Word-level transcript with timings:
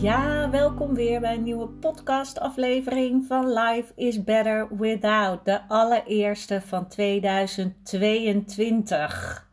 Ja, 0.00 0.50
welkom 0.50 0.94
weer 0.94 1.20
bij 1.20 1.34
een 1.34 1.42
nieuwe 1.42 1.68
podcastaflevering 1.68 3.26
van 3.26 3.52
Life 3.52 3.92
is 3.94 4.24
Better 4.24 4.76
Without, 4.76 5.44
de 5.44 5.68
allereerste 5.68 6.60
van 6.60 6.88
2022. 6.88 9.48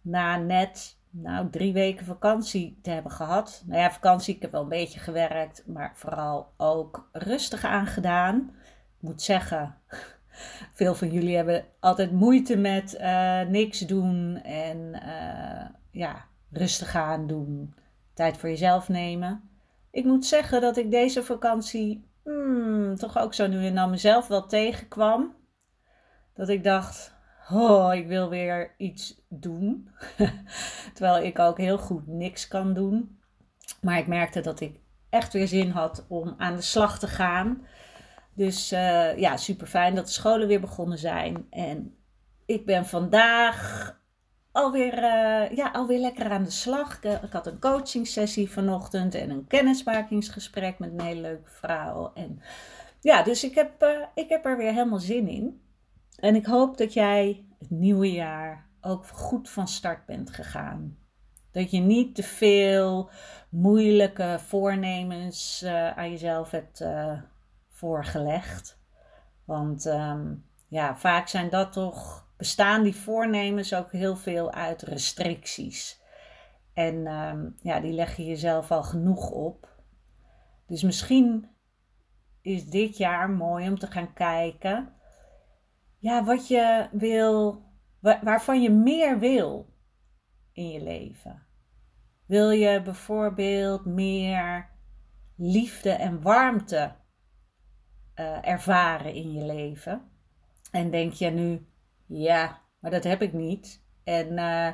Na 0.00 0.36
net 0.36 0.96
nou, 1.10 1.50
drie 1.50 1.72
weken 1.72 2.06
vakantie 2.06 2.78
te 2.82 2.90
hebben 2.90 3.12
gehad. 3.12 3.62
Nou 3.66 3.80
ja, 3.80 3.90
vakantie, 3.90 4.34
ik 4.34 4.42
heb 4.42 4.52
wel 4.52 4.62
een 4.62 4.68
beetje 4.68 5.00
gewerkt, 5.00 5.62
maar 5.66 5.92
vooral 5.94 6.52
ook 6.56 7.08
rustig 7.12 7.64
aangedaan. 7.64 8.50
Ik 8.96 9.00
moet 9.00 9.22
zeggen, 9.22 9.74
veel 10.78 10.94
van 10.94 11.10
jullie 11.10 11.36
hebben 11.36 11.64
altijd 11.80 12.12
moeite 12.12 12.56
met 12.56 12.96
uh, 13.00 13.40
niks 13.40 13.78
doen 13.78 14.36
en 14.42 15.02
uh, 15.06 15.66
ja, 15.90 16.24
rustig 16.50 16.94
aan 16.94 17.26
doen. 17.26 17.74
Tijd 18.14 18.36
voor 18.36 18.48
jezelf 18.48 18.88
nemen. 18.88 19.48
Ik 19.94 20.04
moet 20.04 20.26
zeggen 20.26 20.60
dat 20.60 20.76
ik 20.76 20.90
deze 20.90 21.22
vakantie 21.22 22.10
hmm, 22.22 22.96
toch 22.96 23.18
ook 23.18 23.34
zo 23.34 23.46
nu 23.46 23.66
en 23.66 23.74
dan 23.74 23.90
mezelf 23.90 24.26
wel 24.26 24.46
tegenkwam. 24.46 25.36
Dat 26.34 26.48
ik 26.48 26.64
dacht, 26.64 27.14
oh, 27.52 27.94
ik 27.94 28.06
wil 28.06 28.28
weer 28.28 28.74
iets 28.78 29.24
doen. 29.28 29.88
Terwijl 30.94 31.24
ik 31.24 31.38
ook 31.38 31.58
heel 31.58 31.78
goed 31.78 32.06
niks 32.06 32.48
kan 32.48 32.72
doen. 32.74 33.18
Maar 33.80 33.98
ik 33.98 34.06
merkte 34.06 34.40
dat 34.40 34.60
ik 34.60 34.80
echt 35.10 35.32
weer 35.32 35.48
zin 35.48 35.70
had 35.70 36.06
om 36.08 36.34
aan 36.38 36.56
de 36.56 36.62
slag 36.62 36.98
te 36.98 37.08
gaan. 37.08 37.66
Dus 38.32 38.72
uh, 38.72 39.18
ja, 39.18 39.36
super 39.36 39.66
fijn 39.66 39.94
dat 39.94 40.06
de 40.06 40.12
scholen 40.12 40.48
weer 40.48 40.60
begonnen 40.60 40.98
zijn. 40.98 41.46
En 41.50 41.96
ik 42.46 42.66
ben 42.66 42.86
vandaag 42.86 43.92
alweer, 44.54 44.98
uh, 44.98 45.56
ja, 45.56 45.70
alweer 45.72 45.98
lekker 45.98 46.30
aan 46.30 46.44
de 46.44 46.50
slag. 46.50 46.96
Ik, 47.02 47.22
ik, 47.22 47.32
had 47.32 47.46
een 47.46 47.60
coaching 47.60 48.06
sessie 48.06 48.50
vanochtend 48.50 49.14
en 49.14 49.30
een 49.30 49.46
kennismakingsgesprek 49.46 50.78
met 50.78 50.90
een 50.92 51.00
hele 51.00 51.20
leuke 51.20 51.50
vrouw. 51.50 52.12
En 52.14 52.40
ja, 53.00 53.22
dus 53.22 53.44
ik 53.44 53.54
heb, 53.54 53.82
uh, 53.82 53.88
ik 54.14 54.28
heb 54.28 54.44
er 54.44 54.56
weer 54.56 54.72
helemaal 54.72 54.98
zin 54.98 55.28
in. 55.28 55.62
En 56.16 56.34
ik 56.34 56.46
hoop 56.46 56.76
dat 56.76 56.92
jij 56.92 57.44
het 57.58 57.70
nieuwe 57.70 58.12
jaar 58.12 58.68
ook 58.80 59.06
goed 59.06 59.50
van 59.50 59.68
start 59.68 60.06
bent 60.06 60.30
gegaan. 60.30 60.98
Dat 61.50 61.70
je 61.70 61.80
niet 61.80 62.14
te 62.14 62.22
veel 62.22 63.10
moeilijke 63.48 64.38
voornemens 64.46 65.64
aan 65.96 66.10
jezelf 66.10 66.50
hebt 66.50 66.84
voorgelegd. 67.68 68.78
Want 69.44 69.86
um, 69.86 70.44
ja, 70.68 70.96
vaak 70.96 71.28
zijn 71.28 71.50
dat 71.50 71.72
toch 71.72 72.23
bestaan 72.36 72.82
die 72.82 72.96
voornemens 72.96 73.74
ook 73.74 73.92
heel 73.92 74.16
veel 74.16 74.52
uit 74.52 74.82
restricties. 74.82 76.02
En 76.72 77.06
um, 77.06 77.54
ja, 77.62 77.80
die 77.80 77.92
leg 77.92 78.16
je 78.16 78.24
jezelf 78.24 78.70
al 78.70 78.82
genoeg 78.82 79.30
op. 79.30 79.82
Dus 80.66 80.82
misschien 80.82 81.48
is 82.40 82.64
dit 82.64 82.96
jaar 82.96 83.30
mooi 83.30 83.68
om 83.68 83.78
te 83.78 83.86
gaan 83.86 84.12
kijken. 84.12 84.92
Ja, 85.98 86.24
wat 86.24 86.48
je 86.48 86.88
wil, 86.92 87.62
waarvan 88.00 88.62
je 88.62 88.70
meer 88.70 89.18
wil 89.18 89.74
in 90.52 90.68
je 90.68 90.82
leven. 90.82 91.46
Wil 92.26 92.50
je 92.50 92.82
bijvoorbeeld 92.82 93.84
meer 93.84 94.68
liefde 95.36 95.90
en 95.90 96.22
warmte 96.22 96.94
uh, 98.16 98.48
ervaren 98.48 99.14
in 99.14 99.32
je 99.32 99.44
leven? 99.44 100.02
En 100.70 100.90
denk 100.90 101.12
je 101.12 101.30
nu, 101.30 101.66
ja, 102.06 102.60
maar 102.78 102.90
dat 102.90 103.04
heb 103.04 103.22
ik 103.22 103.32
niet. 103.32 103.82
En 104.04 104.32
uh, 104.32 104.68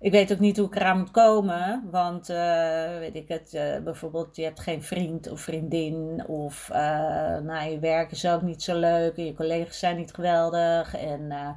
ik 0.00 0.12
weet 0.12 0.32
ook 0.32 0.38
niet 0.38 0.56
hoe 0.56 0.66
ik 0.66 0.76
eraan 0.76 0.98
moet 0.98 1.10
komen. 1.10 1.90
Want, 1.90 2.30
uh, 2.30 2.98
weet 2.98 3.14
ik 3.14 3.28
het, 3.28 3.54
uh, 3.54 3.78
bijvoorbeeld 3.78 4.36
je 4.36 4.42
hebt 4.42 4.60
geen 4.60 4.82
vriend 4.82 5.30
of 5.30 5.40
vriendin. 5.40 6.26
Of, 6.26 6.68
nou, 7.42 7.70
je 7.70 7.78
werk 7.78 8.10
is 8.10 8.26
ook 8.26 8.42
niet 8.42 8.62
zo 8.62 8.78
leuk. 8.78 9.16
En 9.16 9.24
je 9.24 9.34
collega's 9.34 9.78
zijn 9.78 9.96
niet 9.96 10.14
geweldig. 10.14 10.94
En 10.94 11.56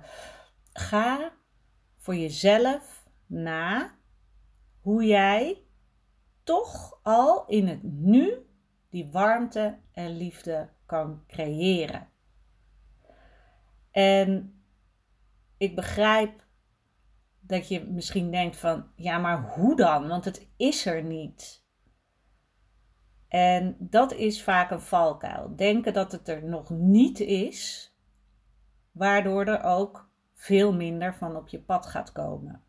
ga 0.74 1.32
voor 1.98 2.16
jezelf 2.16 3.06
na 3.26 3.92
hoe 4.82 5.06
jij 5.06 5.64
toch 6.44 7.00
al 7.04 7.46
in 7.48 7.68
het 7.68 7.84
nu 7.84 8.34
die 8.90 9.10
warmte 9.12 9.78
en 9.92 10.18
liefde 10.18 10.70
kan 10.86 11.24
creëren. 11.28 12.08
En 13.92 14.61
ik 15.62 15.76
begrijp 15.76 16.46
dat 17.40 17.68
je 17.68 17.86
misschien 17.86 18.32
denkt 18.32 18.58
van, 18.58 18.92
ja, 18.96 19.18
maar 19.18 19.54
hoe 19.54 19.76
dan? 19.76 20.08
Want 20.08 20.26
het 20.26 20.48
is 20.58 20.86
er 20.86 21.04
niet. 21.04 21.66
En 23.28 23.76
dat 23.80 24.14
is 24.14 24.44
vaak 24.44 24.72
een 24.72 24.82
valkuil. 24.82 25.56
Denken 25.56 25.94
dat 25.94 26.12
het 26.12 26.28
er 26.28 26.44
nog 26.44 26.70
niet 26.70 27.20
is, 27.20 27.92
waardoor 28.92 29.46
er 29.46 29.64
ook 29.64 30.10
veel 30.34 30.74
minder 30.74 31.16
van 31.16 31.36
op 31.36 31.48
je 31.48 31.62
pad 31.62 31.86
gaat 31.86 32.12
komen. 32.12 32.64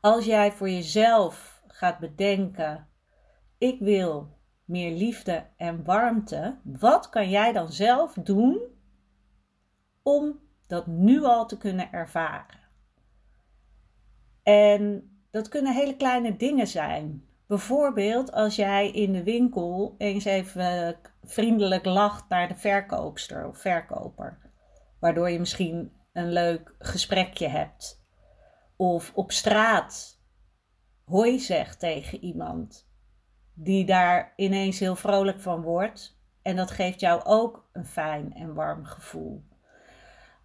Als 0.00 0.24
jij 0.24 0.52
voor 0.52 0.70
jezelf 0.70 1.62
gaat 1.66 1.98
bedenken, 1.98 2.88
ik 3.58 3.80
wil 3.80 4.38
meer 4.64 4.90
liefde 4.90 5.46
en 5.56 5.84
warmte, 5.84 6.58
wat 6.62 7.08
kan 7.08 7.30
jij 7.30 7.52
dan 7.52 7.72
zelf 7.72 8.12
doen 8.14 8.60
om 10.02 10.50
dat 10.72 10.86
nu 10.86 11.24
al 11.24 11.46
te 11.46 11.58
kunnen 11.58 11.92
ervaren. 11.92 12.60
En 14.42 15.10
dat 15.30 15.48
kunnen 15.48 15.74
hele 15.74 15.96
kleine 15.96 16.36
dingen 16.36 16.66
zijn. 16.66 17.26
Bijvoorbeeld 17.46 18.32
als 18.32 18.56
jij 18.56 18.90
in 18.90 19.12
de 19.12 19.22
winkel 19.22 19.94
eens 19.98 20.24
even 20.24 20.96
vriendelijk 21.22 21.84
lacht 21.84 22.28
naar 22.28 22.48
de 22.48 22.54
verkoopster 22.54 23.48
of 23.48 23.58
verkoper. 23.58 24.38
Waardoor 25.00 25.30
je 25.30 25.38
misschien 25.38 25.92
een 26.12 26.32
leuk 26.32 26.74
gesprekje 26.78 27.48
hebt. 27.48 28.04
Of 28.76 29.12
op 29.14 29.32
straat 29.32 30.20
hoi 31.04 31.38
zegt 31.38 31.80
tegen 31.80 32.24
iemand. 32.24 32.88
Die 33.54 33.84
daar 33.84 34.32
ineens 34.36 34.78
heel 34.78 34.96
vrolijk 34.96 35.40
van 35.40 35.62
wordt. 35.62 36.18
En 36.42 36.56
dat 36.56 36.70
geeft 36.70 37.00
jou 37.00 37.22
ook 37.24 37.68
een 37.72 37.86
fijn 37.86 38.34
en 38.34 38.54
warm 38.54 38.84
gevoel. 38.84 39.50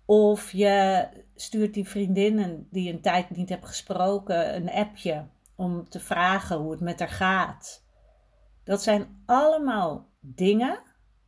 Of 0.09 0.51
je 0.51 1.07
stuurt 1.35 1.73
die 1.73 1.87
vriendinnen 1.87 2.67
die 2.71 2.93
een 2.93 3.01
tijd 3.01 3.29
niet 3.29 3.49
hebt 3.49 3.65
gesproken 3.65 4.55
een 4.55 4.69
appje 4.69 5.27
om 5.55 5.89
te 5.89 5.99
vragen 5.99 6.57
hoe 6.57 6.71
het 6.71 6.79
met 6.79 6.99
haar 6.99 7.09
gaat. 7.09 7.85
Dat 8.63 8.83
zijn 8.83 9.23
allemaal 9.25 10.09
dingen 10.19 10.79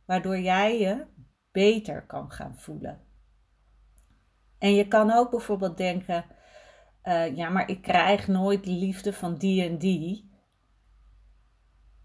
waardoor 0.04 0.38
jij 0.38 0.78
je 0.78 1.06
beter 1.52 2.06
kan 2.06 2.30
gaan 2.30 2.58
voelen. 2.58 3.00
En 4.58 4.74
je 4.74 4.88
kan 4.88 5.10
ook 5.10 5.30
bijvoorbeeld 5.30 5.76
denken: 5.76 6.24
uh, 7.04 7.36
ja, 7.36 7.48
maar 7.48 7.68
ik 7.68 7.82
krijg 7.82 8.28
nooit 8.28 8.64
de 8.64 8.70
liefde 8.70 9.12
van 9.12 9.36
die 9.36 9.68
en 9.68 9.78
die. 9.78 10.30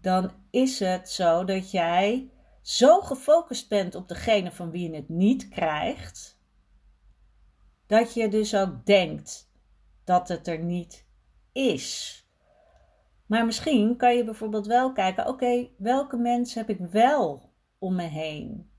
Dan 0.00 0.32
is 0.50 0.80
het 0.80 1.10
zo 1.10 1.44
dat 1.44 1.70
jij 1.70 2.30
zo 2.62 3.00
gefocust 3.00 3.68
bent 3.68 3.94
op 3.94 4.08
degene 4.08 4.52
van 4.52 4.70
wie 4.70 4.90
je 4.90 4.96
het 4.96 5.08
niet 5.08 5.48
krijgt 5.48 6.35
dat 7.86 8.14
je 8.14 8.28
dus 8.28 8.56
ook 8.56 8.86
denkt 8.86 9.50
dat 10.04 10.28
het 10.28 10.46
er 10.46 10.58
niet 10.58 11.06
is. 11.52 12.20
Maar 13.26 13.46
misschien 13.46 13.96
kan 13.96 14.16
je 14.16 14.24
bijvoorbeeld 14.24 14.66
wel 14.66 14.92
kijken: 14.92 15.28
oké, 15.28 15.68
welke 15.76 16.16
mensen 16.16 16.66
heb 16.66 16.78
ik 16.80 16.86
wel 16.90 17.52
om 17.78 17.94
me 17.94 18.02
heen? 18.02 18.70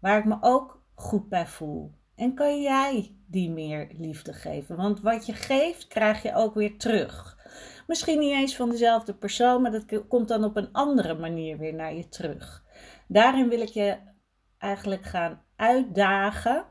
Waar 0.00 0.18
ik 0.18 0.24
me 0.24 0.36
ook 0.40 0.82
goed 0.94 1.28
bij 1.28 1.46
voel. 1.46 1.92
En 2.14 2.34
kan 2.34 2.62
jij 2.62 3.16
die 3.26 3.50
meer 3.50 3.90
liefde 3.98 4.32
geven. 4.32 4.76
Want 4.76 5.00
wat 5.00 5.26
je 5.26 5.32
geeft, 5.32 5.86
krijg 5.86 6.22
je 6.22 6.34
ook 6.34 6.54
weer 6.54 6.78
terug. 6.78 7.38
Misschien 7.86 8.18
niet 8.18 8.32
eens 8.32 8.56
van 8.56 8.70
dezelfde 8.70 9.14
persoon, 9.14 9.62
maar 9.62 9.70
dat 9.70 10.06
komt 10.08 10.28
dan 10.28 10.44
op 10.44 10.56
een 10.56 10.72
andere 10.72 11.14
manier 11.14 11.58
weer 11.58 11.74
naar 11.74 11.94
je 11.94 12.08
terug. 12.08 12.64
Daarin 13.08 13.48
wil 13.48 13.60
ik 13.60 13.68
je 13.68 13.96
eigenlijk 14.58 15.02
gaan 15.02 15.42
uitdagen 15.56 16.64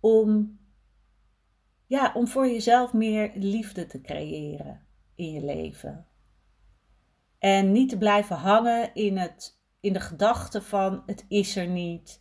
om, 0.00 0.58
ja, 1.86 2.12
om 2.14 2.28
voor 2.28 2.46
jezelf 2.46 2.92
meer 2.92 3.30
liefde 3.34 3.86
te 3.86 4.00
creëren 4.00 4.86
in 5.14 5.32
je 5.32 5.44
leven. 5.44 6.06
En 7.38 7.72
niet 7.72 7.88
te 7.88 7.98
blijven 7.98 8.36
hangen 8.36 8.94
in, 8.94 9.16
het, 9.16 9.60
in 9.80 9.92
de 9.92 10.00
gedachte 10.00 10.62
van 10.62 11.02
het 11.06 11.24
is 11.28 11.56
er 11.56 11.66
niet, 11.66 12.20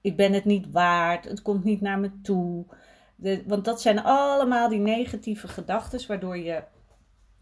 ik 0.00 0.16
ben 0.16 0.32
het 0.32 0.44
niet 0.44 0.70
waard, 0.70 1.24
het 1.24 1.42
komt 1.42 1.64
niet 1.64 1.80
naar 1.80 1.98
me 1.98 2.20
toe. 2.20 2.66
De, 3.16 3.42
want 3.46 3.64
dat 3.64 3.80
zijn 3.80 4.02
allemaal 4.02 4.68
die 4.68 4.78
negatieve 4.78 5.48
gedachten, 5.48 6.06
waardoor 6.06 6.38
je, 6.38 6.64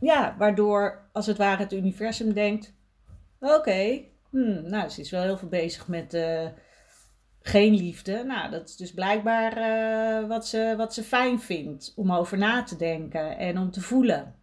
ja, 0.01 0.37
waardoor 0.39 1.09
als 1.13 1.27
het 1.27 1.37
ware 1.37 1.63
het 1.63 1.73
universum 1.73 2.33
denkt: 2.33 2.75
oké, 3.41 4.05
hmm, 4.31 4.69
nou, 4.69 4.89
ze 4.89 5.01
is 5.01 5.11
wel 5.11 5.23
heel 5.23 5.39
veel 5.39 5.49
bezig 5.49 5.89
met 5.89 6.15
uh, 6.15 6.49
geen 7.49 7.75
liefde. 7.75 8.25
Nou, 8.25 8.51
dat 8.51 8.69
is 8.69 8.77
dus 8.77 8.93
blijkbaar 8.93 9.59
uh, 9.59 10.29
wat, 10.29 10.47
ze, 10.47 10.75
wat 10.77 10.95
ze 10.95 11.03
fijn 11.03 11.41
vindt 11.41 11.93
om 11.97 12.13
over 12.13 12.39
na 12.39 12.63
te 12.63 12.77
denken 12.77 13.39
en 13.39 13.59
om 13.59 13.71
te 13.71 13.81
voelen. 13.81 14.35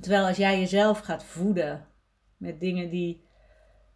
Terwijl 0.00 0.26
als 0.26 0.36
jij 0.36 0.58
jezelf 0.58 0.98
gaat 0.98 1.24
voeden 1.24 1.86
met 2.36 2.60
dingen 2.60 2.90
die 2.90 3.24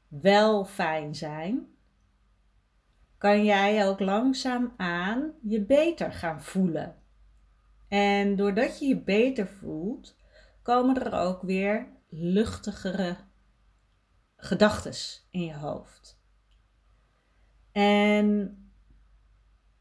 wel 0.08 0.64
fijn 0.64 1.14
zijn, 1.14 1.66
kan 3.18 3.44
jij 3.44 3.88
ook 3.88 4.00
langzaamaan 4.00 5.32
je 5.42 5.60
beter 5.60 6.12
gaan 6.12 6.42
voelen. 6.42 6.94
En 7.88 8.36
doordat 8.36 8.78
je 8.78 8.86
je 8.86 9.00
beter 9.00 9.46
voelt, 9.46 10.16
komen 10.62 11.04
er 11.04 11.12
ook 11.12 11.42
weer 11.42 11.86
luchtigere 12.08 13.16
gedachten 14.36 14.92
in 15.30 15.44
je 15.44 15.54
hoofd. 15.54 16.22
En 17.74 18.58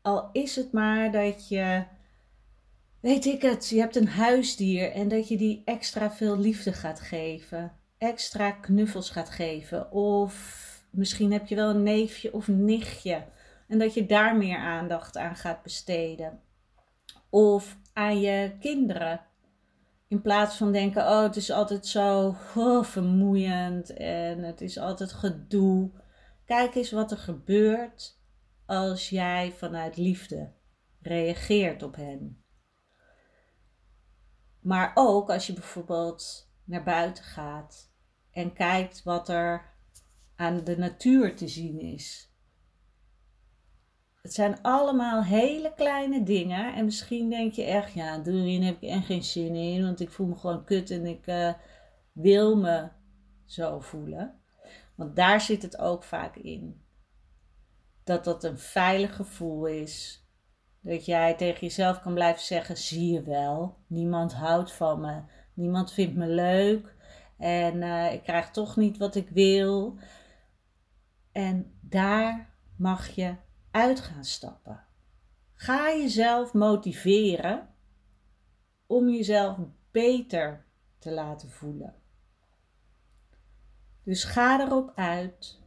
al 0.02 0.30
is 0.32 0.56
het 0.56 0.72
maar 0.72 1.12
dat 1.12 1.48
je, 1.48 1.84
weet 3.00 3.26
ik 3.26 3.42
het, 3.42 3.70
je 3.70 3.80
hebt 3.80 3.96
een 3.96 4.08
huisdier 4.08 4.92
en 4.92 5.08
dat 5.08 5.28
je 5.28 5.38
die 5.38 5.62
extra 5.66 6.12
veel 6.12 6.38
liefde 6.38 6.74
gaat 6.74 7.00
geven, 7.00 7.72
extra 7.98 8.52
knuffels 8.52 9.10
gaat 9.10 9.30
geven, 9.30 9.92
of 9.92 10.64
misschien 10.90 11.32
heb 11.32 11.48
je 11.48 11.56
wel 11.56 11.70
een 11.70 11.84
neefje 11.84 12.34
of 12.34 12.48
nichtje 12.48 13.24
en 13.68 13.80
dat 13.80 13.94
je 13.94 14.06
daar 14.06 14.38
meer 14.38 14.58
aandacht 14.58 15.18
aan 15.18 15.36
gaat 15.36 15.64
besteden. 15.64 16.40
Of 17.30 17.78
aan 17.94 18.20
je 18.20 18.52
kinderen. 18.60 19.22
In 20.08 20.22
plaats 20.22 20.58
van 20.58 20.72
denken, 20.72 21.02
oh 21.02 21.22
het 21.22 21.36
is 21.36 21.52
altijd 21.52 21.88
zo 21.88 22.36
oh, 22.56 22.84
vermoeiend 22.84 23.94
en 23.94 24.44
het 24.44 24.62
is 24.62 24.78
altijd 24.78 25.14
gedoe. 25.14 25.90
Kijk 26.46 26.76
eens 26.76 26.92
wat 26.92 27.12
er 27.12 27.18
gebeurt 27.18 28.20
als 28.66 29.10
jij 29.10 29.52
vanuit 29.52 29.98
liefde 29.98 30.54
reageert 31.02 31.84
op 31.84 31.96
hen. 31.96 32.44
Maar 34.60 34.92
ook 34.94 35.30
als 35.30 35.48
je 35.48 35.54
bijvoorbeeld 35.54 36.52
naar 36.64 36.84
buiten 36.84 37.24
gaat 37.24 37.92
en 38.32 38.54
kijkt 38.54 39.04
wat 39.04 39.30
er 39.30 39.74
aan 40.36 40.64
de 40.64 40.78
natuur 40.78 41.36
te 41.36 41.48
zien 41.48 41.80
is. 41.80 42.32
Het 44.22 44.34
zijn 44.34 44.62
allemaal 44.62 45.24
hele 45.24 45.74
kleine 45.76 46.24
dingen. 46.24 46.74
En 46.74 46.86
misschien 46.86 47.30
denk 47.30 47.54
je 47.54 47.64
echt, 47.64 47.94
ja, 47.94 48.18
daarin 48.18 48.62
heb 48.62 48.82
ik 48.82 48.90
echt 48.90 49.06
geen 49.06 49.24
zin 49.24 49.56
in. 49.56 49.84
Want 49.84 50.00
ik 50.00 50.10
voel 50.10 50.28
me 50.28 50.36
gewoon 50.36 50.64
kut 50.64 50.90
en 50.90 51.06
ik 51.06 51.28
uh, 51.28 51.54
wil 52.12 52.58
me 52.58 52.90
zo 53.46 53.80
voelen. 53.80 54.43
Want 54.96 55.16
daar 55.16 55.42
zit 55.42 55.62
het 55.62 55.78
ook 55.78 56.04
vaak 56.04 56.36
in. 56.36 56.82
Dat 58.04 58.24
dat 58.24 58.44
een 58.44 58.60
veilig 58.60 59.16
gevoel 59.16 59.66
is. 59.66 60.28
Dat 60.82 61.06
jij 61.06 61.34
tegen 61.34 61.60
jezelf 61.60 62.02
kan 62.02 62.14
blijven 62.14 62.44
zeggen: 62.44 62.78
zie 62.78 63.14
je 63.14 63.24
wel, 63.24 63.78
niemand 63.88 64.34
houdt 64.34 64.74
van 64.74 65.02
me, 65.02 65.22
niemand 65.54 65.94
vindt 65.94 66.16
me 66.16 66.28
leuk 66.28 66.96
en 67.38 67.82
uh, 67.82 68.14
ik 68.14 68.24
krijg 68.24 68.52
toch 68.52 68.76
niet 68.76 68.98
wat 68.98 69.16
ik 69.16 69.30
wil. 69.30 69.98
En 71.32 71.80
daar 71.82 72.56
mag 72.78 73.08
je 73.08 73.36
uit 73.72 74.00
gaan 74.00 74.24
stappen. 74.24 74.84
Ga 75.54 75.90
jezelf 75.90 76.54
motiveren 76.54 77.70
om 78.88 79.10
jezelf 79.10 79.58
beter 79.92 80.66
te 81.00 81.12
laten 81.12 81.50
voelen. 81.50 81.96
Dus 84.04 84.24
ga 84.24 84.62
erop 84.62 84.92
uit. 84.96 85.62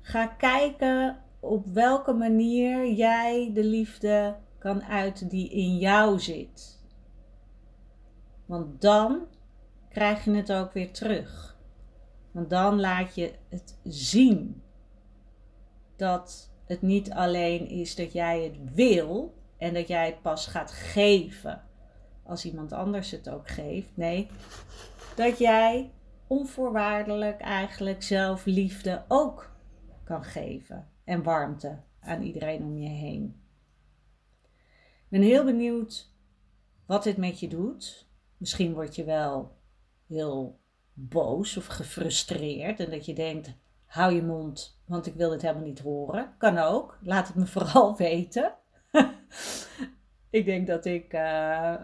Ga 0.00 0.26
kijken 0.26 1.22
op 1.40 1.66
welke 1.66 2.12
manier 2.12 2.92
jij 2.92 3.50
de 3.54 3.64
liefde 3.64 4.36
kan 4.58 4.82
uiten 4.82 5.28
die 5.28 5.50
in 5.50 5.76
jou 5.78 6.20
zit. 6.20 6.80
Want 8.46 8.80
dan 8.80 9.26
krijg 9.88 10.24
je 10.24 10.30
het 10.30 10.52
ook 10.52 10.72
weer 10.72 10.92
terug. 10.92 11.56
Want 12.30 12.50
dan 12.50 12.80
laat 12.80 13.14
je 13.14 13.32
het 13.48 13.78
zien 13.84 14.62
dat 15.96 16.50
het 16.64 16.82
niet 16.82 17.12
alleen 17.12 17.68
is 17.68 17.94
dat 17.94 18.12
jij 18.12 18.42
het 18.42 18.74
wil 18.74 19.34
en 19.56 19.74
dat 19.74 19.88
jij 19.88 20.06
het 20.06 20.22
pas 20.22 20.46
gaat 20.46 20.70
geven 20.70 21.62
als 22.22 22.44
iemand 22.44 22.72
anders 22.72 23.10
het 23.10 23.28
ook 23.28 23.48
geeft. 23.48 23.90
Nee, 23.94 24.28
dat 25.14 25.38
jij 25.38 25.90
onvoorwaardelijk 26.32 27.40
eigenlijk 27.40 28.02
zelf 28.02 28.44
liefde 28.44 29.04
ook 29.08 29.52
kan 30.04 30.24
geven 30.24 30.88
en 31.04 31.22
warmte 31.22 31.80
aan 32.00 32.22
iedereen 32.22 32.62
om 32.62 32.78
je 32.78 32.88
heen. 32.88 33.42
Ik 34.82 35.08
ben 35.08 35.22
heel 35.22 35.44
benieuwd 35.44 36.14
wat 36.86 37.02
dit 37.02 37.16
met 37.16 37.40
je 37.40 37.48
doet. 37.48 38.08
Misschien 38.36 38.74
word 38.74 38.94
je 38.94 39.04
wel 39.04 39.56
heel 40.06 40.60
boos 40.92 41.56
of 41.56 41.66
gefrustreerd 41.66 42.80
en 42.80 42.90
dat 42.90 43.06
je 43.06 43.14
denkt: 43.14 43.54
hou 43.86 44.14
je 44.14 44.22
mond, 44.22 44.82
want 44.86 45.06
ik 45.06 45.14
wil 45.14 45.30
dit 45.30 45.42
helemaal 45.42 45.64
niet 45.64 45.80
horen. 45.80 46.34
Kan 46.38 46.58
ook. 46.58 46.98
Laat 47.02 47.26
het 47.26 47.36
me 47.36 47.46
vooral 47.56 47.96
weten. 47.96 48.54
ik 50.30 50.44
denk 50.44 50.66
dat 50.66 50.84
ik, 50.84 51.12
uh, 51.12 51.74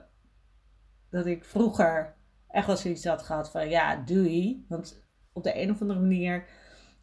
dat 1.10 1.26
ik 1.26 1.44
vroeger 1.44 2.17
echt 2.48 2.66
wel 2.66 2.76
zoiets 2.76 3.04
had 3.04 3.22
gehad 3.22 3.50
van 3.50 3.68
ja, 3.68 3.96
doei. 3.96 4.64
Want 4.68 5.02
op 5.32 5.42
de 5.42 5.62
een 5.62 5.70
of 5.70 5.80
andere 5.80 6.00
manier 6.00 6.46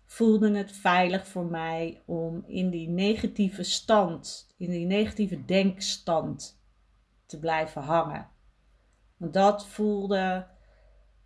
voelde 0.05 0.57
het 0.57 0.71
veilig 0.71 1.27
voor 1.27 1.45
mij 1.45 2.03
om 2.05 2.43
in 2.47 2.69
die 2.69 2.89
negatieve 2.89 3.63
stand, 3.63 4.53
in 4.57 4.69
die 4.69 4.85
negatieve 4.85 5.45
denkstand 5.45 6.61
te 7.25 7.39
blijven 7.39 7.81
hangen. 7.81 8.29
Want 9.17 9.33
dat 9.33 9.67
voelde, 9.67 10.47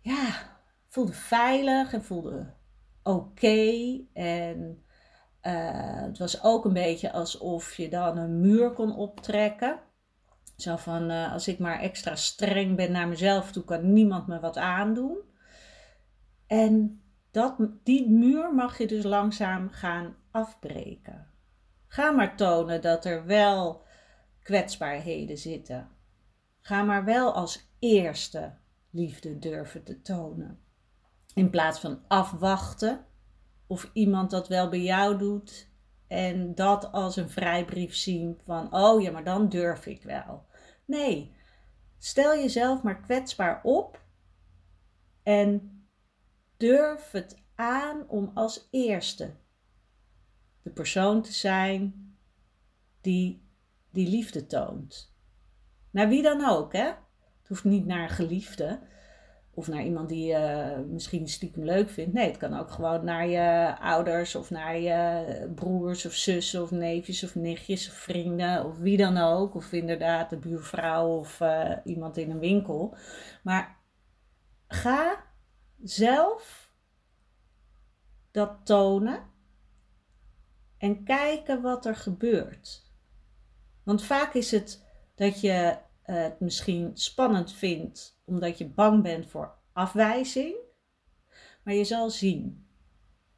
ja, 0.00 0.58
voelde 0.86 1.12
veilig 1.12 1.92
en 1.92 2.04
voelde 2.04 2.54
oké. 3.02 4.00
En 4.12 4.84
uh, 5.42 6.02
het 6.02 6.18
was 6.18 6.42
ook 6.42 6.64
een 6.64 6.72
beetje 6.72 7.12
alsof 7.12 7.76
je 7.76 7.88
dan 7.88 8.16
een 8.16 8.40
muur 8.40 8.72
kon 8.72 8.96
optrekken. 8.96 9.80
Zo 10.60 10.76
van, 10.76 11.10
uh, 11.10 11.32
als 11.32 11.48
ik 11.48 11.58
maar 11.58 11.80
extra 11.80 12.16
streng 12.16 12.76
ben 12.76 12.92
naar 12.92 13.08
mezelf 13.08 13.52
toe, 13.52 13.64
kan 13.64 13.92
niemand 13.92 14.26
me 14.26 14.40
wat 14.40 14.56
aandoen. 14.56 15.18
En 16.46 17.02
dat, 17.30 17.56
die 17.82 18.10
muur 18.10 18.54
mag 18.54 18.78
je 18.78 18.86
dus 18.86 19.04
langzaam 19.04 19.70
gaan 19.70 20.16
afbreken. 20.30 21.26
Ga 21.86 22.10
maar 22.10 22.36
tonen 22.36 22.80
dat 22.80 23.04
er 23.04 23.26
wel 23.26 23.82
kwetsbaarheden 24.42 25.38
zitten. 25.38 25.88
Ga 26.60 26.82
maar 26.82 27.04
wel 27.04 27.32
als 27.32 27.70
eerste 27.78 28.54
liefde 28.90 29.38
durven 29.38 29.82
te 29.82 30.02
tonen. 30.02 30.58
In 31.34 31.50
plaats 31.50 31.80
van 31.80 32.00
afwachten 32.08 33.04
of 33.66 33.90
iemand 33.92 34.30
dat 34.30 34.48
wel 34.48 34.68
bij 34.68 34.82
jou 34.82 35.18
doet 35.18 35.68
en 36.06 36.54
dat 36.54 36.92
als 36.92 37.16
een 37.16 37.30
vrijbrief 37.30 37.94
zien 37.94 38.38
van 38.44 38.74
oh 38.74 39.02
ja, 39.02 39.10
maar 39.10 39.24
dan 39.24 39.48
durf 39.48 39.86
ik 39.86 40.02
wel. 40.02 40.48
Nee, 40.90 41.32
stel 41.98 42.34
jezelf 42.34 42.82
maar 42.82 43.00
kwetsbaar 43.00 43.60
op 43.62 44.04
en 45.22 45.82
durf 46.56 47.10
het 47.10 47.42
aan 47.54 48.08
om 48.08 48.30
als 48.34 48.68
eerste 48.70 49.34
de 50.62 50.70
persoon 50.70 51.22
te 51.22 51.32
zijn 51.32 51.94
die 53.00 53.48
die 53.90 54.08
liefde 54.08 54.46
toont. 54.46 55.14
Naar 55.90 56.08
wie 56.08 56.22
dan 56.22 56.48
ook, 56.48 56.72
hè? 56.72 56.86
Het 57.38 57.48
hoeft 57.48 57.64
niet 57.64 57.86
naar 57.86 58.02
een 58.02 58.08
geliefde. 58.08 58.80
Of 59.60 59.68
naar 59.68 59.84
iemand 59.84 60.08
die 60.08 60.26
je 60.26 60.84
misschien 60.88 61.28
stiekem 61.28 61.64
leuk 61.64 61.90
vindt. 61.90 62.12
Nee, 62.12 62.26
het 62.26 62.36
kan 62.36 62.58
ook 62.58 62.70
gewoon 62.70 63.04
naar 63.04 63.26
je 63.26 63.76
ouders 63.80 64.34
of 64.34 64.50
naar 64.50 64.78
je 64.78 65.52
broers 65.54 66.06
of 66.06 66.12
zussen 66.12 66.62
of 66.62 66.70
neefjes 66.70 67.24
of 67.24 67.34
nichtjes 67.34 67.88
of 67.88 67.94
vrienden 67.94 68.64
of 68.64 68.78
wie 68.78 68.96
dan 68.96 69.16
ook. 69.16 69.54
Of 69.54 69.72
inderdaad 69.72 70.30
de 70.30 70.36
buurvrouw 70.36 71.08
of 71.08 71.40
uh, 71.40 71.72
iemand 71.84 72.16
in 72.16 72.30
een 72.30 72.38
winkel. 72.38 72.96
Maar 73.42 73.76
ga 74.68 75.24
zelf 75.82 76.72
dat 78.30 78.56
tonen 78.64 79.22
en 80.78 81.04
kijken 81.04 81.62
wat 81.62 81.86
er 81.86 81.96
gebeurt. 81.96 82.92
Want 83.82 84.04
vaak 84.04 84.34
is 84.34 84.50
het 84.50 84.86
dat 85.14 85.40
je 85.40 85.76
het 86.02 86.40
misschien 86.40 86.90
spannend 86.94 87.52
vindt 87.52 88.19
omdat 88.30 88.58
je 88.58 88.68
bang 88.68 89.02
bent 89.02 89.26
voor 89.26 89.54
afwijzing. 89.72 90.56
Maar 91.64 91.74
je 91.74 91.84
zal 91.84 92.10
zien, 92.10 92.66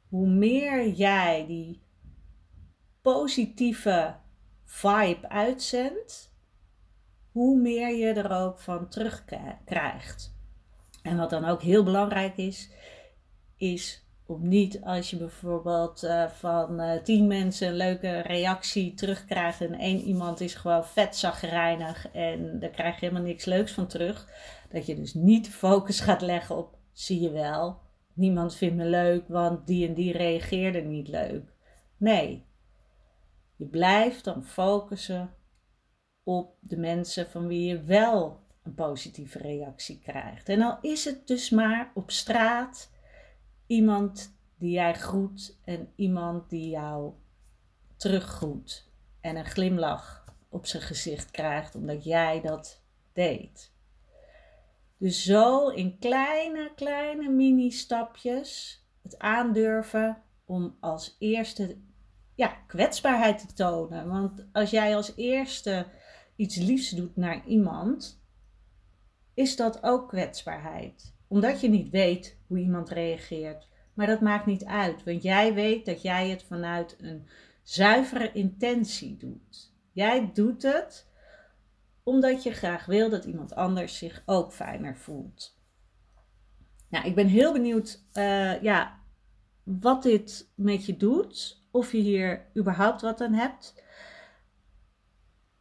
hoe 0.09 0.27
meer 0.27 0.89
jij 0.89 1.45
die 1.47 1.81
positieve 3.01 4.15
vibe 4.63 5.29
uitzendt, 5.29 6.33
hoe 7.31 7.59
meer 7.59 7.95
je 7.95 8.13
er 8.13 8.31
ook 8.31 8.59
van 8.59 8.89
terugkrijgt. 8.89 10.35
En 11.01 11.17
wat 11.17 11.29
dan 11.29 11.45
ook 11.45 11.61
heel 11.61 11.83
belangrijk 11.83 12.37
is, 12.37 12.69
is 13.57 14.02
om 14.25 14.47
niet 14.47 14.81
als 14.81 15.09
je 15.09 15.17
bijvoorbeeld 15.17 16.03
uh, 16.03 16.27
van 16.27 16.81
uh, 16.81 17.01
tien 17.03 17.27
mensen 17.27 17.67
een 17.67 17.73
leuke 17.73 18.19
reactie 18.19 18.93
terugkrijgt 18.93 19.61
en 19.61 19.73
één 19.73 19.99
iemand 19.99 20.39
is 20.39 20.55
gewoon 20.55 20.85
vet 20.85 21.15
zagrijnig 21.15 22.11
en 22.11 22.59
daar 22.59 22.69
krijg 22.69 22.93
je 22.93 23.05
helemaal 23.05 23.27
niks 23.27 23.45
leuks 23.45 23.71
van 23.71 23.87
terug. 23.87 24.29
Dat 24.69 24.85
je 24.85 24.95
dus 24.95 25.13
niet 25.13 25.49
focus 25.49 25.99
gaat 25.99 26.21
leggen 26.21 26.57
op, 26.57 26.77
zie 26.91 27.21
je 27.21 27.31
wel, 27.31 27.79
niemand 28.13 28.55
vindt 28.55 28.75
me 28.75 28.85
leuk, 28.85 29.27
want 29.27 29.67
die 29.67 29.87
en 29.87 29.93
die 29.93 30.11
reageerde 30.11 30.81
niet 30.81 31.07
leuk. 31.07 31.53
Nee, 31.97 32.45
je 33.55 33.65
blijft 33.65 34.23
dan 34.23 34.45
focussen 34.45 35.33
op 36.23 36.55
de 36.59 36.77
mensen 36.77 37.29
van 37.29 37.47
wie 37.47 37.67
je 37.67 37.83
wel 37.83 38.41
een 38.63 38.73
positieve 38.73 39.37
reactie 39.37 39.99
krijgt. 39.99 40.49
En 40.49 40.61
al 40.61 40.77
is 40.81 41.05
het 41.05 41.27
dus 41.27 41.49
maar 41.49 41.91
op 41.93 42.11
straat 42.11 42.92
iemand 43.67 44.35
die 44.57 44.71
jij 44.71 44.93
groet 44.93 45.57
en 45.63 45.91
iemand 45.95 46.49
die 46.49 46.69
jou 46.69 47.13
teruggroet 47.95 48.91
en 49.21 49.35
een 49.35 49.45
glimlach 49.45 50.35
op 50.49 50.65
zijn 50.65 50.83
gezicht 50.83 51.31
krijgt 51.31 51.75
omdat 51.75 52.03
jij 52.03 52.41
dat 52.41 52.81
deed. 53.13 53.71
Dus 54.97 55.23
zo 55.23 55.69
in 55.69 55.99
kleine, 55.99 56.71
kleine 56.75 57.29
mini-stapjes 57.29 58.81
het 59.01 59.19
aandurven 59.19 60.23
om 60.45 60.77
als 60.79 61.15
eerste 61.19 61.77
ja, 62.35 62.47
kwetsbaarheid 62.47 63.39
te 63.39 63.53
tonen. 63.53 64.07
Want 64.07 64.47
als 64.51 64.69
jij 64.69 64.95
als 64.95 65.15
eerste 65.15 65.87
iets 66.35 66.55
liefs 66.55 66.89
doet 66.89 67.15
naar 67.15 67.45
iemand, 67.45 68.21
is 69.33 69.55
dat 69.55 69.83
ook 69.83 70.09
kwetsbaarheid. 70.09 71.12
Omdat 71.33 71.61
je 71.61 71.69
niet 71.69 71.89
weet 71.89 72.37
hoe 72.47 72.57
iemand 72.57 72.89
reageert. 72.89 73.67
Maar 73.93 74.07
dat 74.07 74.21
maakt 74.21 74.45
niet 74.45 74.65
uit, 74.65 75.03
want 75.03 75.23
jij 75.23 75.53
weet 75.53 75.85
dat 75.85 76.01
jij 76.01 76.29
het 76.29 76.43
vanuit 76.43 76.95
een 76.99 77.27
zuivere 77.63 78.31
intentie 78.31 79.17
doet. 79.17 79.73
Jij 79.91 80.31
doet 80.33 80.63
het 80.63 81.07
omdat 82.03 82.43
je 82.43 82.51
graag 82.51 82.85
wil 82.85 83.09
dat 83.09 83.25
iemand 83.25 83.55
anders 83.55 83.97
zich 83.97 84.23
ook 84.25 84.53
fijner 84.53 84.97
voelt. 84.97 85.59
Nou, 86.89 87.05
ik 87.05 87.15
ben 87.15 87.27
heel 87.27 87.53
benieuwd 87.53 88.03
uh, 88.13 88.61
ja, 88.61 88.99
wat 89.63 90.03
dit 90.03 90.51
met 90.55 90.85
je 90.85 90.97
doet. 90.97 91.63
Of 91.71 91.91
je 91.91 91.97
hier 91.97 92.45
überhaupt 92.57 93.01
wat 93.01 93.21
aan 93.21 93.33
hebt. 93.33 93.83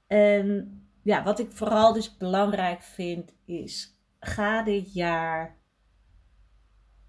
En 0.07 0.77
ja, 1.03 1.23
wat 1.23 1.39
ik 1.39 1.51
vooral 1.51 1.93
dus 1.93 2.17
belangrijk 2.17 2.83
vind 2.83 3.35
is: 3.45 3.99
ga 4.21 4.63
dit 4.63 4.93
jaar 4.93 5.61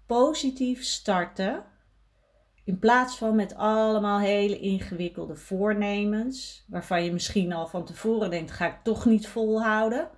positief 0.06 0.82
starten. 0.82 1.64
In 2.64 2.78
plaats 2.78 3.16
van 3.16 3.36
met 3.36 3.54
allemaal 3.54 4.18
hele 4.18 4.58
ingewikkelde 4.58 5.36
voornemens, 5.36 6.64
waarvan 6.68 7.04
je 7.04 7.12
misschien 7.12 7.52
al 7.52 7.66
van 7.66 7.84
tevoren 7.84 8.30
denkt: 8.30 8.50
ga 8.50 8.66
ik 8.66 8.82
toch 8.82 9.04
niet 9.04 9.28
volhouden. 9.28 10.10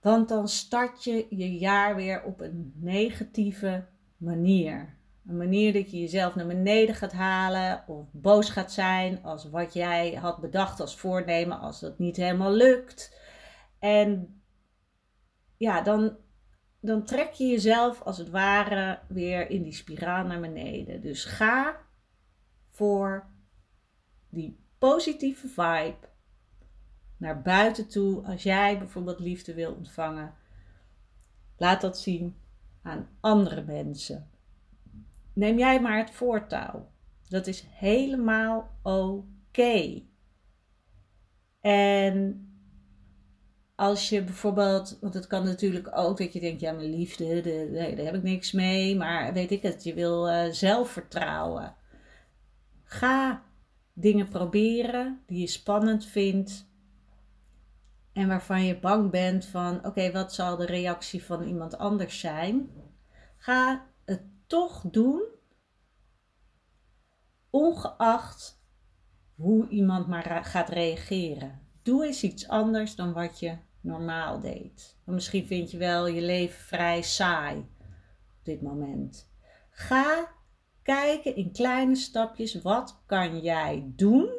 Want 0.00 0.28
dan 0.28 0.48
start 0.48 1.04
je 1.04 1.26
je 1.30 1.58
jaar 1.58 1.96
weer 1.96 2.22
op 2.22 2.40
een 2.40 2.72
negatieve 2.76 3.86
manier. 4.16 4.96
Een 5.26 5.36
manier 5.36 5.72
dat 5.72 5.90
je 5.90 6.00
jezelf 6.00 6.34
naar 6.34 6.46
beneden 6.46 6.94
gaat 6.94 7.12
halen 7.12 7.84
of 7.86 8.06
boos 8.12 8.50
gaat 8.50 8.72
zijn 8.72 9.22
als 9.22 9.50
wat 9.50 9.74
jij 9.74 10.14
had 10.14 10.40
bedacht 10.40 10.80
als 10.80 10.96
voornemen, 10.96 11.60
als 11.60 11.80
dat 11.80 11.98
niet 11.98 12.16
helemaal 12.16 12.52
lukt. 12.52 13.20
En 13.78 14.40
ja, 15.56 15.82
dan 15.82 16.16
dan 16.86 17.04
trek 17.04 17.32
je 17.32 17.46
jezelf 17.46 18.02
als 18.02 18.18
het 18.18 18.30
ware 18.30 18.98
weer 19.08 19.50
in 19.50 19.62
die 19.62 19.72
spiraal 19.72 20.26
naar 20.26 20.40
beneden. 20.40 21.00
Dus 21.00 21.24
ga 21.24 21.76
voor 22.68 23.26
die 24.28 24.58
positieve 24.78 25.48
vibe 25.48 26.08
naar 27.16 27.42
buiten 27.42 27.88
toe. 27.88 28.26
Als 28.26 28.42
jij 28.42 28.78
bijvoorbeeld 28.78 29.20
liefde 29.20 29.54
wil 29.54 29.72
ontvangen, 29.72 30.34
laat 31.56 31.80
dat 31.80 31.98
zien 31.98 32.36
aan 32.82 33.08
andere 33.20 33.62
mensen. 33.62 34.30
Neem 35.32 35.58
jij 35.58 35.80
maar 35.80 35.98
het 35.98 36.10
voortouw. 36.10 36.90
Dat 37.28 37.46
is 37.46 37.66
helemaal 37.70 38.78
oké. 38.82 40.02
En 41.60 42.46
als 43.76 44.08
je 44.08 44.24
bijvoorbeeld, 44.24 44.98
want 45.00 45.14
het 45.14 45.26
kan 45.26 45.44
natuurlijk 45.44 45.96
ook 45.96 46.18
dat 46.18 46.32
je 46.32 46.40
denkt, 46.40 46.60
ja, 46.60 46.72
mijn 46.72 46.90
liefde, 46.90 47.40
de, 47.40 47.70
daar 47.96 48.04
heb 48.04 48.14
ik 48.14 48.22
niks 48.22 48.52
mee, 48.52 48.96
maar 48.96 49.32
weet 49.32 49.50
ik 49.50 49.62
het, 49.62 49.84
je 49.84 49.94
wil 49.94 50.28
uh, 50.28 50.44
zelfvertrouwen. 50.50 51.74
Ga 52.84 53.44
dingen 53.92 54.28
proberen 54.28 55.22
die 55.26 55.40
je 55.40 55.46
spannend 55.46 56.04
vindt 56.04 56.68
en 58.12 58.28
waarvan 58.28 58.64
je 58.64 58.78
bang 58.78 59.10
bent 59.10 59.44
van, 59.44 59.86
oké, 59.86 60.12
wat 60.12 60.34
zal 60.34 60.56
de 60.56 60.66
reactie 60.66 61.24
van 61.24 61.42
iemand 61.42 61.78
anders 61.78 62.20
zijn? 62.20 62.70
Ga 63.36 63.86
het 64.04 64.22
toch 64.46 64.84
doen, 64.90 65.22
ongeacht 67.50 68.60
hoe 69.34 69.68
iemand 69.68 70.06
maar 70.06 70.44
gaat 70.44 70.68
reageren. 70.68 71.60
Doe 71.82 72.06
eens 72.06 72.22
iets 72.22 72.48
anders 72.48 72.94
dan 72.94 73.12
wat 73.12 73.40
je 73.40 73.56
normaal 73.86 74.40
deed. 74.40 74.98
misschien 75.04 75.46
vind 75.46 75.70
je 75.70 75.78
wel 75.78 76.06
je 76.06 76.20
leven 76.20 76.60
vrij 76.60 77.02
saai 77.02 77.58
op 77.58 78.44
dit 78.44 78.62
moment. 78.62 79.30
Ga 79.70 80.28
kijken 80.82 81.36
in 81.36 81.52
kleine 81.52 81.96
stapjes 81.96 82.62
wat 82.62 83.02
kan 83.06 83.40
jij 83.40 83.92
doen 83.96 84.30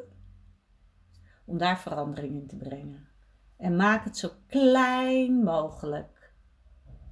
om 1.45 1.57
daar 1.57 1.79
verandering 1.79 2.33
in 2.33 2.47
te 2.47 2.55
brengen. 2.55 3.07
En 3.57 3.75
maak 3.75 4.03
het 4.03 4.17
zo 4.17 4.29
klein 4.47 5.43
mogelijk. 5.43 6.33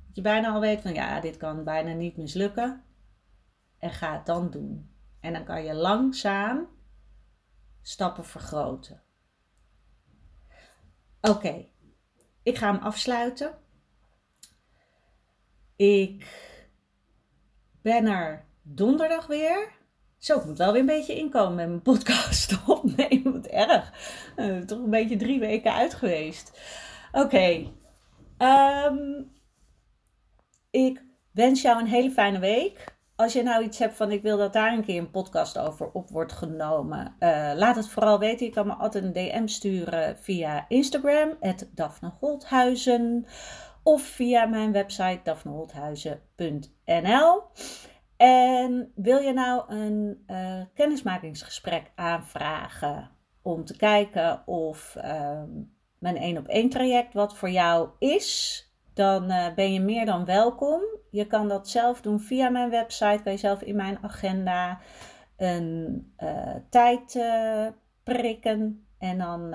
Dat 0.05 0.15
je 0.15 0.21
bijna 0.21 0.53
al 0.53 0.59
weet 0.59 0.81
van 0.81 0.93
ja, 0.93 1.19
dit 1.19 1.37
kan 1.37 1.63
bijna 1.63 1.93
niet 1.93 2.17
mislukken. 2.17 2.83
En 3.79 3.91
ga 3.91 4.13
het 4.13 4.25
dan 4.25 4.49
doen. 4.49 4.89
En 5.19 5.33
dan 5.33 5.43
kan 5.43 5.63
je 5.63 5.73
langzaam 5.73 6.67
stappen 7.81 8.25
vergroten. 8.25 9.03
Oké, 11.21 11.65
ik 12.45 12.57
ga 12.57 12.71
hem 12.71 12.81
afsluiten. 12.81 13.57
Ik 15.75 16.27
ben 17.81 18.05
er 18.05 18.45
donderdag 18.61 19.27
weer. 19.27 19.71
Zo, 20.17 20.39
ik 20.39 20.45
moet 20.45 20.57
wel 20.57 20.71
weer 20.71 20.81
een 20.81 20.87
beetje 20.87 21.15
inkomen 21.15 21.55
met 21.55 21.67
mijn 21.67 21.81
podcast 21.81 22.57
opnemen. 22.67 23.33
Wat 23.33 23.45
erg. 23.45 23.93
Uh, 24.35 24.59
toch 24.59 24.79
een 24.79 24.89
beetje 24.89 25.17
drie 25.17 25.39
weken 25.39 25.73
uit 25.73 25.93
geweest. 25.93 26.61
Oké. 27.11 27.71
Ehm, 28.37 29.23
ik 30.71 31.03
wens 31.31 31.61
jou 31.61 31.79
een 31.79 31.87
hele 31.87 32.11
fijne 32.11 32.39
week 32.39 32.94
als 33.15 33.33
je 33.33 33.43
nou 33.43 33.63
iets 33.63 33.79
hebt 33.79 33.95
van 33.95 34.11
ik 34.11 34.21
wil 34.21 34.37
dat 34.37 34.53
daar 34.53 34.73
een 34.73 34.85
keer 34.85 34.99
een 34.99 35.11
podcast 35.11 35.57
over 35.57 35.91
op 35.91 36.09
wordt 36.09 36.31
genomen, 36.31 37.15
uh, 37.19 37.51
laat 37.55 37.75
het 37.75 37.89
vooral 37.89 38.19
weten. 38.19 38.45
Je 38.45 38.51
kan 38.51 38.67
me 38.67 38.73
altijd 38.73 39.03
een 39.03 39.13
DM 39.13 39.47
sturen 39.47 40.17
via 40.17 40.65
Instagram, 40.67 41.37
Daphne 41.73 42.11
Holthuizen, 42.19 43.25
of 43.83 44.01
via 44.01 44.45
mijn 44.45 44.71
website 44.71 45.19
daphneholthuizen.nl. 45.23 47.43
En 48.17 48.91
wil 48.95 49.17
je 49.17 49.33
nou 49.33 49.73
een 49.73 50.23
uh, 50.27 50.61
kennismakingsgesprek 50.73 51.91
aanvragen 51.95 53.11
om 53.41 53.65
te 53.65 53.77
kijken 53.77 54.47
of 54.47 54.95
uh, 54.97 55.43
mijn 55.99 56.17
één 56.17 56.37
op 56.37 56.47
één 56.47 56.69
traject 56.69 57.13
wat 57.13 57.37
voor 57.37 57.49
jou 57.49 57.89
is? 57.99 58.63
dan 58.95 59.31
uh, 59.31 59.53
ben 59.55 59.73
je 59.73 59.79
meer 59.79 60.05
dan 60.05 60.25
welkom. 60.25 60.81
Je 61.15 61.27
kan 61.27 61.47
dat 61.47 61.69
zelf 61.69 62.01
doen 62.01 62.19
via 62.19 62.49
mijn 62.49 62.69
website. 62.69 63.19
Kan 63.23 63.31
je 63.31 63.37
zelf 63.37 63.61
in 63.61 63.75
mijn 63.75 63.97
agenda 64.01 64.79
een 65.37 66.13
uh, 66.19 66.55
tijd 66.69 67.15
uh, 67.15 67.67
prikken. 68.03 68.85
En 68.97 69.17
dan, 69.17 69.49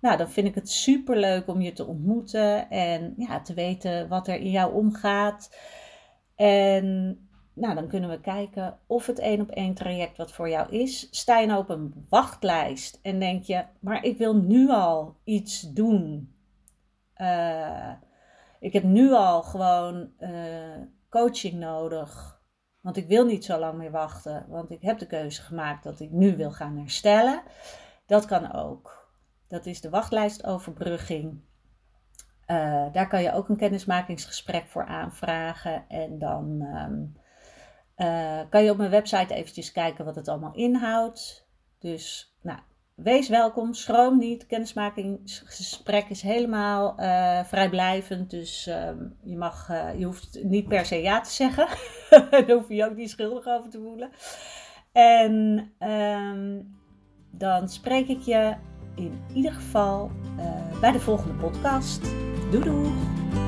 nou, 0.00 0.16
dan 0.16 0.30
vind 0.30 0.46
ik 0.46 0.54
het 0.54 0.70
super 0.70 1.16
leuk 1.16 1.48
om 1.48 1.60
je 1.60 1.72
te 1.72 1.86
ontmoeten 1.86 2.70
en 2.70 3.14
ja, 3.16 3.40
te 3.40 3.54
weten 3.54 4.08
wat 4.08 4.28
er 4.28 4.36
in 4.36 4.50
jou 4.50 4.74
omgaat. 4.74 5.56
En 6.36 7.18
nou, 7.54 7.74
dan 7.74 7.88
kunnen 7.88 8.10
we 8.10 8.20
kijken 8.20 8.78
of 8.86 9.06
het 9.06 9.18
één 9.18 9.40
op 9.40 9.50
één 9.50 9.74
traject 9.74 10.16
wat 10.16 10.32
voor 10.32 10.48
jou 10.48 10.70
is. 10.70 11.08
Sta 11.10 11.38
je 11.38 11.46
nou 11.46 11.60
op 11.60 11.68
een 11.68 12.06
wachtlijst 12.08 12.98
en 13.02 13.18
denk 13.18 13.42
je, 13.42 13.64
maar 13.80 14.04
ik 14.04 14.18
wil 14.18 14.36
nu 14.36 14.70
al 14.70 15.16
iets 15.24 15.72
doen. 15.72 16.34
Ik 18.62 18.72
heb 18.72 18.82
nu 18.82 19.12
al 19.12 19.42
gewoon 19.42 20.12
uh, 20.18 20.82
coaching 21.10 21.54
nodig. 21.54 22.40
Want 22.80 22.96
ik 22.96 23.08
wil 23.08 23.24
niet 23.24 23.44
zo 23.44 23.58
lang 23.58 23.78
meer 23.78 23.90
wachten. 23.90 24.46
Want 24.48 24.70
ik 24.70 24.82
heb 24.82 24.98
de 24.98 25.06
keuze 25.06 25.42
gemaakt 25.42 25.84
dat 25.84 26.00
ik 26.00 26.10
nu 26.10 26.36
wil 26.36 26.50
gaan 26.50 26.76
herstellen. 26.76 27.42
Dat 28.06 28.24
kan 28.24 28.52
ook. 28.52 29.10
Dat 29.48 29.66
is 29.66 29.80
de 29.80 29.90
wachtlijstoverbrugging. 29.90 31.40
Uh, 32.46 32.92
daar 32.92 33.08
kan 33.08 33.22
je 33.22 33.32
ook 33.32 33.48
een 33.48 33.56
kennismakingsgesprek 33.56 34.66
voor 34.66 34.86
aanvragen. 34.86 35.88
En 35.88 36.18
dan 36.18 36.62
um, 36.62 37.16
uh, 37.96 38.40
kan 38.48 38.64
je 38.64 38.70
op 38.70 38.76
mijn 38.76 38.90
website 38.90 39.34
eventjes 39.34 39.72
kijken 39.72 40.04
wat 40.04 40.16
het 40.16 40.28
allemaal 40.28 40.54
inhoudt. 40.54 41.48
Dus 41.78 42.36
nou, 42.42 42.58
wees 42.94 43.28
welkom, 43.28 43.74
schroom 43.74 44.18
niet. 44.18 44.46
Kennismakingsgesprek 44.46 46.08
is 46.08 46.22
helemaal 46.22 47.00
uh, 47.00 47.44
vrijblijvend. 47.44 48.30
Dus 48.30 48.66
um, 48.66 49.16
je, 49.22 49.36
mag, 49.36 49.68
uh, 49.70 49.98
je 49.98 50.04
hoeft 50.04 50.38
niet 50.42 50.68
per 50.68 50.86
se 50.86 51.02
ja 51.02 51.20
te 51.20 51.30
zeggen. 51.30 51.66
Daar 52.30 52.50
hoef 52.50 52.68
je 52.68 52.74
je 52.74 52.84
ook 52.84 52.96
niet 52.96 53.10
schuldig 53.10 53.46
over 53.46 53.70
te 53.70 53.80
voelen. 53.80 54.10
En 54.92 55.70
um, 55.78 56.76
dan 57.30 57.68
spreek 57.68 58.08
ik 58.08 58.20
je 58.20 58.54
in 58.94 59.24
ieder 59.34 59.52
geval 59.52 60.10
uh, 60.38 60.80
bij 60.80 60.92
de 60.92 61.00
volgende 61.00 61.34
podcast. 61.34 62.02
Doei 62.50 62.64
doei! 62.64 63.41